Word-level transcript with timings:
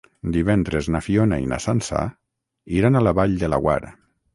Divendres 0.37 0.89
na 0.95 1.01
Fiona 1.09 1.39
i 1.45 1.47
na 1.53 1.61
Sança 1.67 2.03
iran 2.83 2.99
a 2.99 3.07
la 3.09 3.19
Vall 3.23 3.41
de 3.47 3.57
Laguar. 3.57 3.83